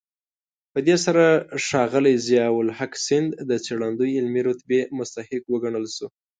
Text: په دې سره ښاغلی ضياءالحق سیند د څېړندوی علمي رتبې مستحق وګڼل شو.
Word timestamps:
په 0.73 0.79
دې 0.87 0.95
سره 1.05 1.25
ښاغلی 1.65 2.15
ضياءالحق 2.27 2.91
سیند 3.05 3.29
د 3.49 3.51
څېړندوی 3.65 4.11
علمي 4.19 4.41
رتبې 4.49 4.81
مستحق 4.97 5.43
وګڼل 5.49 5.85
شو. 5.95 6.07